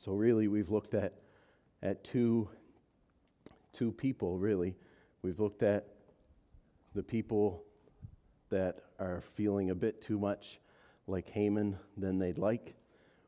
[0.00, 1.12] So, really, we've looked at,
[1.82, 2.48] at two,
[3.72, 4.76] two people, really.
[5.22, 5.88] We've looked at
[6.94, 7.64] the people
[8.48, 10.60] that are feeling a bit too much
[11.08, 12.76] like Haman than they'd like,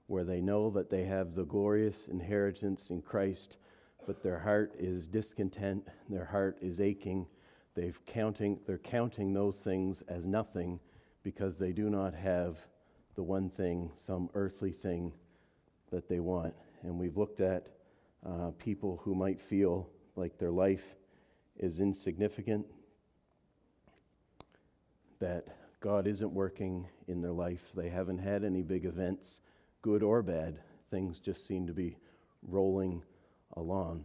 [0.07, 3.57] where they know that they have the glorious inheritance in Christ,
[4.07, 7.27] but their heart is discontent, their heart is aching.
[7.75, 10.79] They've counting, they're counting those things as nothing
[11.25, 12.59] because they do not have
[13.17, 15.13] the one thing, some earthly thing
[15.91, 16.55] that they want.
[16.83, 17.67] And we've looked at
[18.27, 20.85] uh, people who might feel like their life
[21.59, 22.67] is insignificant,
[25.19, 25.47] that
[25.81, 27.63] God isn't working in their life.
[27.75, 29.41] They haven't had any big events,
[29.83, 30.59] good or bad.
[30.91, 31.97] Things just seem to be
[32.43, 33.03] rolling
[33.57, 34.05] along.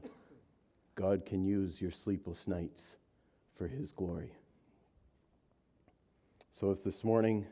[0.96, 2.98] God can use your sleepless nights
[3.58, 4.32] for His glory.
[6.54, 7.46] So if this morning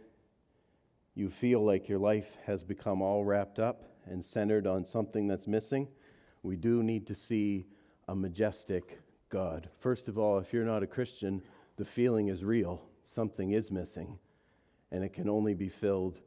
[1.16, 5.48] you feel like your life has become all wrapped up and centered on something that's
[5.48, 5.88] missing,
[6.44, 7.66] we do need to see
[8.08, 9.70] a majestic God.
[9.80, 11.42] First of all, if you're not a Christian,
[11.78, 12.82] the feeling is real.
[13.06, 14.18] Something is missing,
[14.92, 16.20] and it can only be filled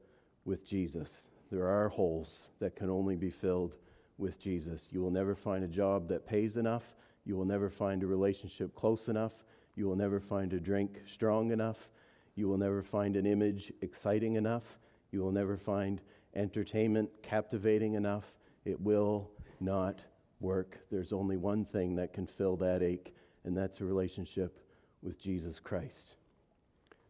[0.45, 1.29] with Jesus.
[1.51, 3.77] There are holes that can only be filled
[4.19, 4.89] with Jesus.
[4.91, 6.95] You will never find a job that pays enough.
[7.25, 9.45] You will never find a relationship close enough.
[9.75, 11.91] You will never find a drink strong enough.
[12.35, 14.79] You will never find an image exciting enough.
[15.11, 16.01] You will never find
[16.37, 18.25] entertainment captivating enough.
[18.65, 19.31] It will
[19.61, 20.01] not
[20.41, 20.79] work.
[20.91, 23.15] There's only one thing that can fill that ache,
[23.45, 24.59] and that's a relationship
[25.03, 26.17] with Jesus Christ.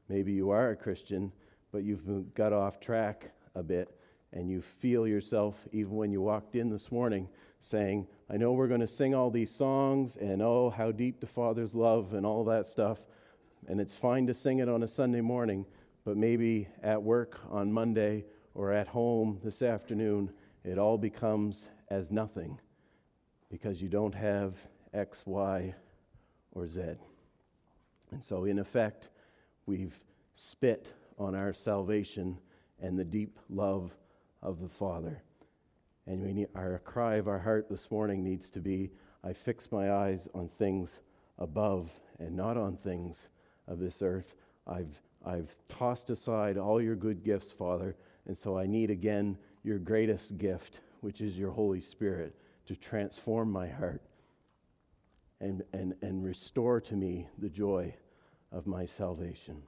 [0.09, 1.33] Maybe you are a Christian,
[1.73, 3.99] but you've got off track a bit,
[4.33, 7.29] and you feel yourself, even when you walked in this morning,
[7.61, 11.27] saying, I know we're going to sing all these songs and oh, how deep the
[11.27, 12.99] Father's love and all that stuff.
[13.67, 15.65] And it's fine to sing it on a Sunday morning,
[16.05, 18.25] but maybe at work on Monday
[18.57, 20.31] or at home this afternoon,
[20.65, 22.59] it all becomes as nothing
[23.51, 24.57] because you don't have
[24.95, 25.75] X, Y,
[26.53, 26.81] or Z.
[28.11, 29.11] And so, in effect,
[29.67, 29.95] we've
[30.35, 32.39] spit on our salvation
[32.81, 33.95] and the deep love
[34.43, 35.23] of the Father.
[36.07, 38.91] And we need, our cry of our heart this morning needs to be
[39.23, 41.01] I fix my eyes on things
[41.39, 41.91] above
[42.21, 43.29] and not on things
[43.69, 44.35] of this earth.
[44.67, 47.97] I've, I've tossed aside all your good gifts, Father,
[48.27, 52.35] and so I need again your greatest gift, which is your Holy Spirit,
[52.67, 54.03] to transform my heart
[55.41, 57.95] and, and, and restore to me the joy
[58.53, 59.63] of my salvation.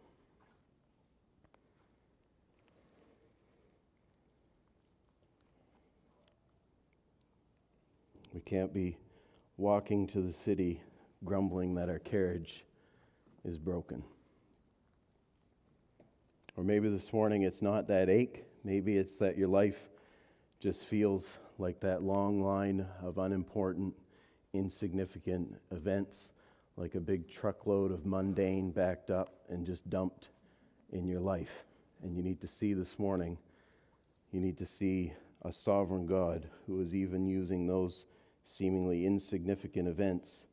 [8.33, 8.97] We can't be
[9.57, 10.83] walking to the city
[11.25, 12.65] grumbling that our carriage
[13.45, 14.03] is broken.
[16.57, 18.45] Or maybe this morning it's not that ache.
[18.65, 19.89] Maybe it's that your life
[20.61, 23.95] just feels like that long line of unimportant,
[24.53, 26.33] insignificant events,
[26.77, 30.29] like a big truckload of mundane backed up and just dumped
[30.93, 31.65] in your life.
[32.03, 33.39] And you need to see this morning,
[34.33, 38.05] you need to see a sovereign God who is even using those
[38.43, 40.45] seemingly insignificant events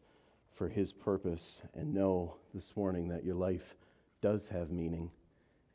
[0.53, 3.76] for his purpose and know this morning that your life
[4.22, 5.12] does have meaning.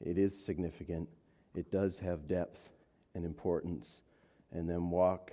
[0.04, 1.08] It is significant.
[1.54, 2.70] It does have depth
[3.14, 4.02] and importance.
[4.52, 5.32] And then walk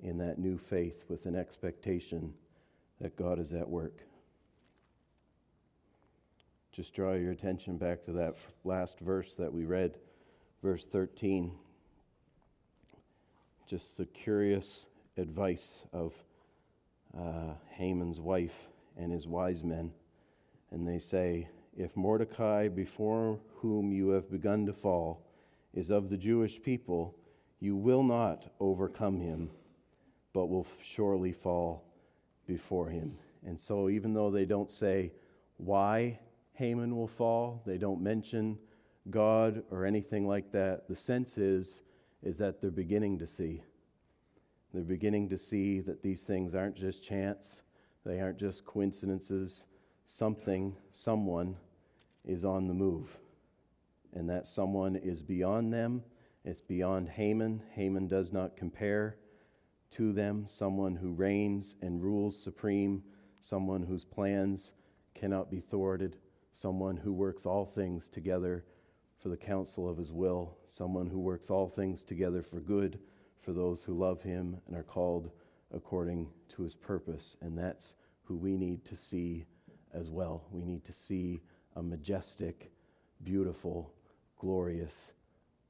[0.00, 2.32] in that new faith with an expectation
[3.00, 4.00] that God is at work.
[6.72, 9.96] Just draw your attention back to that last verse that we read,
[10.62, 11.50] verse 13.
[13.66, 14.86] Just the curious
[15.16, 16.12] advice of
[17.18, 18.54] uh, Haman's wife
[18.96, 19.90] and his wise men.
[20.70, 25.25] And they say, If Mordecai, before whom you have begun to fall,
[25.76, 27.14] is of the Jewish people,
[27.60, 29.50] you will not overcome him,
[30.32, 31.84] but will surely fall
[32.46, 33.16] before him.
[33.46, 35.12] And so, even though they don't say
[35.58, 36.18] why
[36.54, 38.58] Haman will fall, they don't mention
[39.10, 41.80] God or anything like that, the sense is,
[42.22, 43.62] is that they're beginning to see.
[44.72, 47.60] They're beginning to see that these things aren't just chance,
[48.04, 49.64] they aren't just coincidences.
[50.08, 51.56] Something, someone
[52.24, 53.18] is on the move.
[54.14, 56.02] And that someone is beyond them.
[56.44, 57.62] It's beyond Haman.
[57.72, 59.16] Haman does not compare
[59.92, 60.46] to them.
[60.46, 63.02] Someone who reigns and rules supreme.
[63.40, 64.72] Someone whose plans
[65.14, 66.16] cannot be thwarted.
[66.52, 68.64] Someone who works all things together
[69.22, 70.56] for the counsel of his will.
[70.66, 72.98] Someone who works all things together for good
[73.40, 75.30] for those who love him and are called
[75.72, 77.36] according to his purpose.
[77.40, 79.46] And that's who we need to see
[79.94, 80.44] as well.
[80.50, 81.40] We need to see
[81.76, 82.70] a majestic,
[83.24, 83.92] beautiful,
[84.38, 85.12] glorious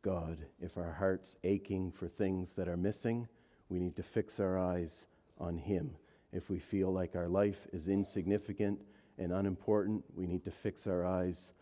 [0.03, 0.39] God.
[0.61, 3.29] If our heart's aching for things that are missing,
[3.69, 5.07] we need to fix our eyes
[5.39, 5.91] on him.
[6.33, 8.81] If we feel like our life is insignificant
[9.19, 11.53] and unimportant, we need to fix our eyes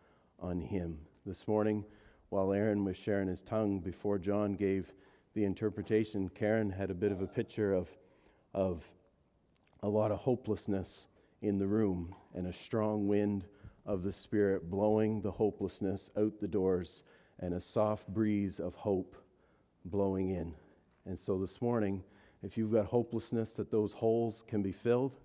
[0.40, 0.98] on him.
[1.24, 1.84] This morning,
[2.28, 4.92] while Aaron was sharing his tongue before John gave
[5.34, 7.88] the interpretation, Karen had a bit of a picture of,
[8.52, 8.82] of
[9.82, 11.06] a lot of hopelessness
[11.42, 13.44] in the room and a strong wind
[13.86, 17.02] of the Spirit blowing the hopelessness out the doors
[17.40, 19.16] and a soft breeze of hope
[19.84, 20.54] blowing in.
[21.06, 22.02] And so this morning,
[22.42, 25.18] if you've got hopelessness that those holes can be filled,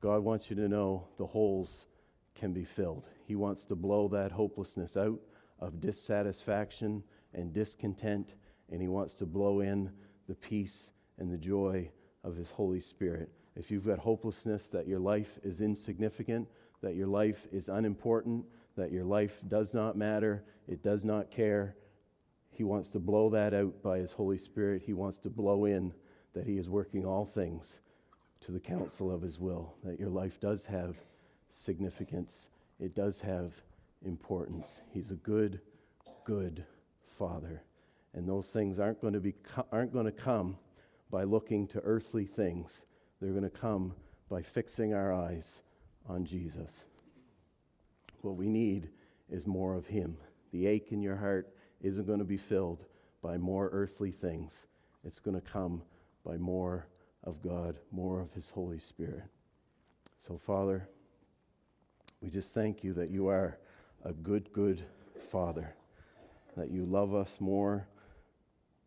[0.00, 1.86] God wants you to know the holes
[2.34, 3.04] can be filled.
[3.26, 5.20] He wants to blow that hopelessness out
[5.60, 7.02] of dissatisfaction
[7.34, 8.34] and discontent
[8.70, 9.90] and He wants to blow in
[10.28, 11.90] the peace and the joy
[12.24, 13.30] of His Holy Spirit.
[13.54, 16.48] If you've got hopelessness that your life is insignificant,
[16.82, 18.44] that your life is unimportant,
[18.76, 21.76] that your life does not matter, it does not care,
[22.50, 24.82] He wants to blow that out by His Holy Spirit.
[24.84, 25.92] He wants to blow in
[26.34, 27.78] that He is working all things
[28.40, 30.96] to the counsel of His will, that your life does have
[31.50, 32.48] significance,
[32.80, 33.52] it does have
[34.04, 34.80] importance.
[34.90, 35.60] He's a good,
[36.24, 36.64] good
[37.18, 37.62] Father.
[38.14, 39.34] And those things aren't going to, be,
[39.70, 40.56] aren't going to come
[41.10, 42.84] by looking to earthly things.
[43.20, 43.94] They're going to come
[44.28, 45.62] by fixing our eyes
[46.08, 46.84] on Jesus.
[48.22, 48.88] What we need
[49.30, 50.16] is more of Him.
[50.52, 52.84] The ache in your heart isn't going to be filled
[53.22, 54.66] by more earthly things,
[55.04, 55.82] it's going to come
[56.24, 56.86] by more
[57.24, 59.24] of God, more of His Holy Spirit.
[60.26, 60.88] So, Father,
[62.20, 63.58] we just thank you that you are
[64.04, 64.84] a good, good
[65.30, 65.74] Father,
[66.56, 67.86] that you love us more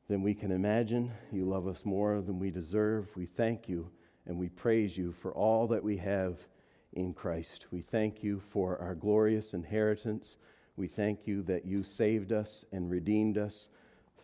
[0.08, 1.12] than we can imagine.
[1.32, 3.08] You love us more than we deserve.
[3.16, 3.90] We thank you
[4.26, 6.38] and we praise you for all that we have
[6.96, 7.66] in Christ.
[7.72, 10.38] We thank you for our glorious inheritance.
[10.78, 13.70] We thank you that you saved us and redeemed us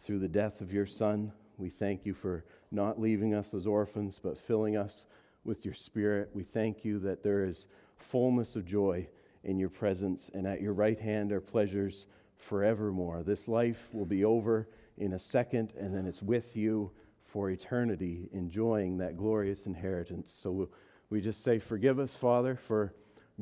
[0.01, 1.31] through the death of your Son.
[1.57, 5.05] We thank you for not leaving us as orphans, but filling us
[5.43, 6.29] with your Spirit.
[6.33, 7.67] We thank you that there is
[7.97, 9.07] fullness of joy
[9.43, 12.05] in your presence, and at your right hand are pleasures
[12.37, 13.23] forevermore.
[13.23, 14.67] This life will be over
[14.97, 16.91] in a second, and then it's with you
[17.23, 20.31] for eternity, enjoying that glorious inheritance.
[20.31, 20.69] So
[21.11, 22.93] we just say, Forgive us, Father, for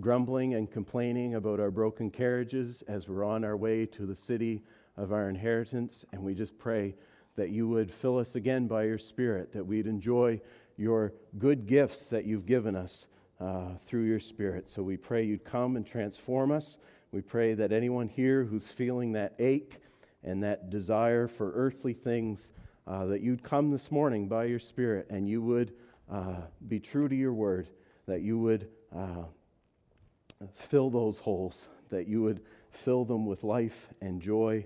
[0.01, 4.63] grumbling and complaining about our broken carriages as we're on our way to the city
[4.97, 6.03] of our inheritance.
[6.11, 6.95] And we just pray
[7.35, 10.41] that you would fill us again by your Spirit, that we'd enjoy
[10.77, 13.05] your good gifts that you've given us
[13.39, 14.67] uh, through your Spirit.
[14.67, 16.77] So we pray you'd come and transform us.
[17.11, 19.75] We pray that anyone here who's feeling that ache
[20.23, 22.49] and that desire for earthly things,
[22.87, 25.71] uh, that you'd come this morning by your Spirit and you would
[26.11, 27.67] uh, be true to your word,
[28.07, 29.23] that you would uh,
[30.53, 32.41] fill those holes, that you would
[32.71, 34.65] fill them with life and joy,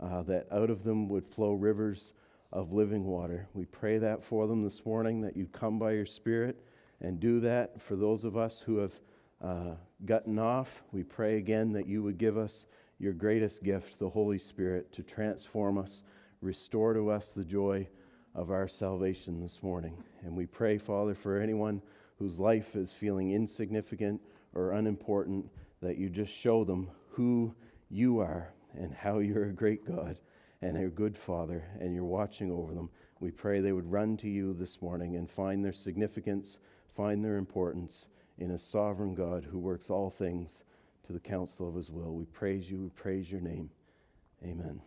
[0.00, 2.12] uh, that out of them would flow rivers
[2.52, 3.46] of living water.
[3.54, 6.64] We pray that for them this morning, that you'd come by your Spirit
[7.00, 8.94] and do that for those of us who have
[9.42, 9.74] uh,
[10.04, 10.82] gotten off.
[10.92, 12.66] We pray again that you would give us
[12.98, 16.02] your greatest gift, the Holy Spirit, to transform us,
[16.42, 17.86] restore to us the joy
[18.34, 19.96] of our salvation this morning.
[20.22, 21.82] And we pray, Father, for anyone
[22.18, 24.20] whose life is feeling insignificant
[24.54, 25.46] or unimportant,
[25.80, 27.54] that you just show them who
[27.90, 30.18] you are and how you're a great God
[30.62, 32.90] and a good Father, and you're watching over them.
[33.18, 36.58] We pray they would run to you this morning and find their significance,
[36.94, 38.06] find their importance
[38.38, 40.64] in a sovereign God who works all things
[41.06, 42.14] to the counsel of his will.
[42.14, 43.70] We praise you, we praise your name.
[44.44, 44.80] Amen.